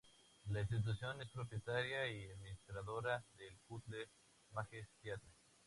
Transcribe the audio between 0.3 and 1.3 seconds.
La institución es